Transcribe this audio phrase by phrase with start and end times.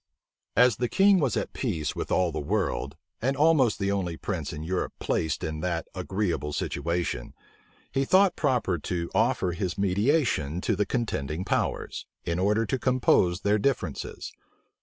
[0.55, 4.51] As the king was at peace with all the world, and almost the only prince
[4.51, 7.35] in Europe placed in that agreeable situation,
[7.91, 13.41] he thought proper to offer his mediation to the contending powers, in order to compose
[13.41, 14.33] their differences.